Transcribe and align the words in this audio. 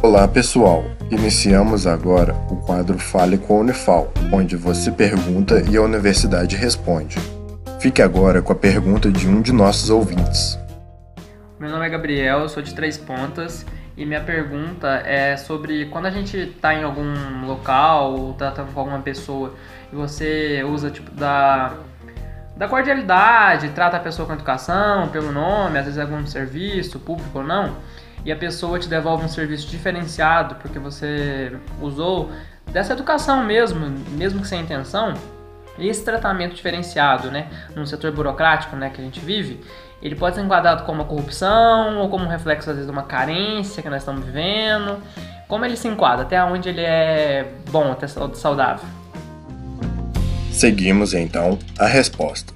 Olá 0.00 0.28
pessoal, 0.28 0.84
iniciamos 1.10 1.84
agora 1.84 2.32
o 2.48 2.56
quadro 2.56 2.96
Fale 3.00 3.36
com 3.36 3.56
a 3.56 3.60
Unifal, 3.62 4.12
onde 4.32 4.54
você 4.54 4.92
pergunta 4.92 5.60
e 5.68 5.76
a 5.76 5.82
universidade 5.82 6.54
responde. 6.54 7.18
Fique 7.80 8.00
agora 8.00 8.40
com 8.40 8.52
a 8.52 8.56
pergunta 8.56 9.10
de 9.10 9.28
um 9.28 9.42
de 9.42 9.52
nossos 9.52 9.90
ouvintes. 9.90 10.56
Meu 11.58 11.68
nome 11.68 11.84
é 11.84 11.90
Gabriel, 11.90 12.48
sou 12.48 12.62
de 12.62 12.74
Três 12.74 12.96
Pontas 12.96 13.66
e 13.96 14.06
minha 14.06 14.20
pergunta 14.20 15.02
é 15.04 15.36
sobre 15.36 15.86
quando 15.86 16.06
a 16.06 16.10
gente 16.10 16.36
está 16.36 16.72
em 16.72 16.84
algum 16.84 17.44
local 17.44 18.14
ou 18.14 18.34
tratando 18.34 18.72
com 18.72 18.78
alguma 18.78 19.00
pessoa 19.00 19.54
e 19.92 19.96
você 19.96 20.62
usa 20.64 20.90
tipo 20.90 21.10
da 21.10 21.74
da 22.56 22.66
cordialidade, 22.66 23.68
trata 23.70 23.96
a 23.96 24.00
pessoa 24.00 24.26
com 24.26 24.32
educação, 24.34 25.08
pelo 25.08 25.30
nome, 25.30 25.78
às 25.78 25.84
vezes 25.84 25.98
algum 25.98 26.26
serviço 26.26 26.98
público 26.98 27.38
ou 27.38 27.44
não, 27.44 27.76
e 28.28 28.32
a 28.32 28.36
pessoa 28.36 28.78
te 28.78 28.90
devolve 28.90 29.24
um 29.24 29.28
serviço 29.28 29.66
diferenciado 29.68 30.56
porque 30.56 30.78
você 30.78 31.50
usou 31.80 32.30
dessa 32.70 32.92
educação 32.92 33.42
mesmo, 33.42 33.88
mesmo 34.10 34.42
que 34.42 34.46
sem 34.46 34.60
intenção, 34.60 35.14
esse 35.78 36.04
tratamento 36.04 36.54
diferenciado, 36.54 37.30
né, 37.30 37.48
no 37.74 37.86
setor 37.86 38.12
burocrático, 38.12 38.76
né, 38.76 38.90
que 38.90 39.00
a 39.00 39.04
gente 39.04 39.18
vive, 39.18 39.62
ele 40.02 40.14
pode 40.14 40.36
ser 40.36 40.42
enquadrado 40.42 40.84
como 40.84 41.00
uma 41.00 41.08
corrupção 41.08 42.00
ou 42.00 42.10
como 42.10 42.26
um 42.26 42.28
reflexo 42.28 42.68
às 42.68 42.76
vezes 42.76 42.86
de 42.86 42.92
uma 42.92 43.04
carência 43.04 43.82
que 43.82 43.88
nós 43.88 44.02
estamos 44.02 44.22
vivendo. 44.22 44.98
Como 45.48 45.64
ele 45.64 45.74
se 45.74 45.88
enquadra? 45.88 46.26
Até 46.26 46.44
onde 46.44 46.68
ele 46.68 46.82
é 46.82 47.50
bom, 47.70 47.92
até 47.92 48.06
saudável? 48.06 48.86
Seguimos 50.52 51.14
então 51.14 51.58
a 51.78 51.86
resposta. 51.86 52.52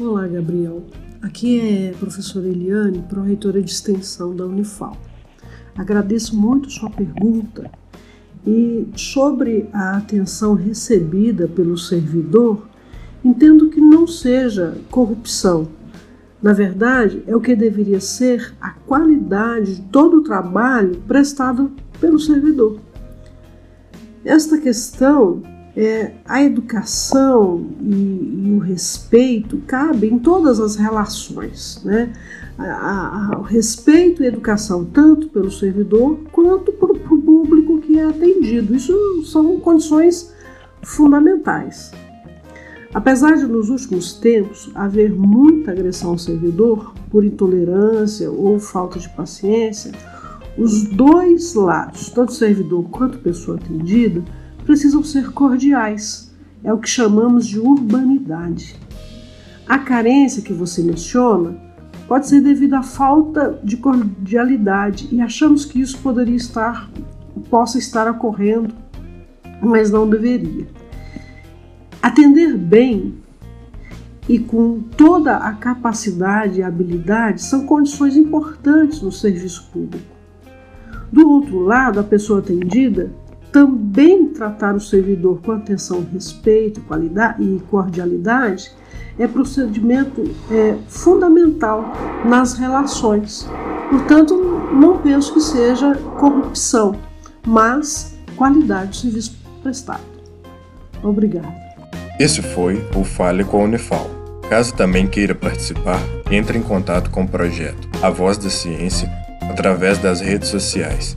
Olá, 0.00 0.26
Gabriel. 0.26 0.82
Aqui 1.24 1.58
é 1.58 1.90
a 1.90 1.96
professora 1.96 2.46
Eliane, 2.46 3.02
pró-reitora 3.08 3.62
de 3.62 3.70
extensão 3.70 4.36
da 4.36 4.44
Unifal. 4.44 4.94
Agradeço 5.74 6.36
muito 6.36 6.70
sua 6.70 6.90
pergunta 6.90 7.70
e 8.46 8.86
sobre 8.94 9.66
a 9.72 9.96
atenção 9.96 10.52
recebida 10.52 11.48
pelo 11.48 11.78
servidor, 11.78 12.68
entendo 13.24 13.70
que 13.70 13.80
não 13.80 14.06
seja 14.06 14.76
corrupção. 14.90 15.66
Na 16.42 16.52
verdade, 16.52 17.22
é 17.26 17.34
o 17.34 17.40
que 17.40 17.56
deveria 17.56 18.00
ser 18.00 18.54
a 18.60 18.72
qualidade 18.72 19.76
de 19.76 19.82
todo 19.84 20.18
o 20.18 20.22
trabalho 20.22 21.00
prestado 21.08 21.72
pelo 21.98 22.18
servidor. 22.18 22.78
Esta 24.22 24.58
questão, 24.58 25.42
é, 25.76 26.12
a 26.24 26.42
educação 26.42 27.66
e, 27.80 28.46
e, 28.46 28.52
o 28.54 28.58
respeito 28.58 29.58
cabem 29.66 30.14
em 30.14 30.18
todas 30.18 30.60
as 30.60 30.76
relações, 30.76 31.80
né? 31.84 32.12
A, 32.56 33.32
a, 33.34 33.38
o 33.40 33.42
respeito 33.42 34.22
e 34.22 34.26
educação 34.26 34.84
tanto 34.84 35.28
pelo 35.28 35.50
servidor 35.50 36.18
quanto 36.30 36.70
para 36.70 36.92
o 36.92 36.98
público 37.00 37.80
que 37.80 37.98
é 37.98 38.04
atendido. 38.04 38.76
Isso 38.76 39.24
são 39.24 39.58
condições 39.58 40.32
fundamentais. 40.82 41.90
Apesar 42.92 43.34
de 43.36 43.44
nos 43.44 43.70
últimos 43.70 44.12
tempos 44.12 44.70
haver 44.72 45.12
muita 45.12 45.72
agressão 45.72 46.10
ao 46.10 46.18
servidor 46.18 46.94
por 47.10 47.24
intolerância 47.24 48.30
ou 48.30 48.60
falta 48.60 49.00
de 49.00 49.08
paciência, 49.08 49.90
os 50.56 50.84
dois 50.84 51.54
lados, 51.54 52.10
tanto 52.10 52.32
servidor 52.32 52.84
quanto 52.90 53.18
pessoa 53.18 53.56
atendida, 53.56 54.22
precisam 54.64 55.02
ser 55.02 55.30
cordiais. 55.30 56.32
É 56.62 56.72
o 56.72 56.78
que 56.78 56.88
chamamos 56.88 57.46
de 57.46 57.58
urbanidade. 57.58 58.76
A 59.66 59.78
carência 59.78 60.42
que 60.42 60.52
você 60.52 60.82
menciona 60.82 61.56
pode 62.08 62.26
ser 62.28 62.40
devido 62.40 62.74
à 62.74 62.82
falta 62.82 63.58
de 63.62 63.76
cordialidade 63.76 65.08
e 65.10 65.20
achamos 65.20 65.64
que 65.64 65.80
isso 65.80 65.98
poderia 65.98 66.36
estar 66.36 66.90
possa 67.50 67.78
estar 67.78 68.08
ocorrendo, 68.10 68.74
mas 69.60 69.90
não 69.90 70.08
deveria. 70.08 70.66
Atender 72.00 72.56
bem 72.56 73.14
e 74.28 74.38
com 74.38 74.80
toda 74.80 75.36
a 75.36 75.52
capacidade 75.52 76.60
e 76.60 76.62
habilidade 76.62 77.42
são 77.42 77.66
condições 77.66 78.16
importantes 78.16 79.00
no 79.02 79.12
serviço 79.12 79.68
público. 79.72 80.14
Do 81.12 81.28
outro 81.28 81.60
lado, 81.60 82.00
a 82.00 82.04
pessoa 82.04 82.40
atendida 82.40 83.12
também 83.54 84.26
tratar 84.30 84.74
o 84.74 84.80
servidor 84.80 85.40
com 85.40 85.52
atenção, 85.52 86.04
respeito, 86.12 86.80
qualidade 86.80 87.40
e 87.40 87.60
cordialidade 87.70 88.72
é 89.16 89.28
procedimento 89.28 90.24
é, 90.50 90.74
fundamental 90.88 91.84
nas 92.24 92.54
relações. 92.54 93.48
Portanto, 93.88 94.34
não 94.72 94.98
penso 94.98 95.32
que 95.32 95.40
seja 95.40 95.94
corrupção, 96.18 96.96
mas 97.46 98.18
qualidade 98.34 98.88
do 98.88 98.96
serviço 98.96 99.36
prestado. 99.62 100.02
Obrigada. 101.00 101.54
Esse 102.18 102.42
foi 102.42 102.84
o 102.96 103.04
Fale 103.04 103.44
com 103.44 103.60
a 103.60 103.64
Unifal. 103.66 104.10
Caso 104.50 104.74
também 104.74 105.06
queira 105.06 105.34
participar, 105.34 106.00
entre 106.28 106.58
em 106.58 106.62
contato 106.62 107.08
com 107.08 107.22
o 107.22 107.28
projeto 107.28 107.88
A 108.02 108.10
Voz 108.10 108.36
da 108.36 108.50
Ciência 108.50 109.08
através 109.48 109.98
das 109.98 110.20
redes 110.20 110.48
sociais, 110.48 111.16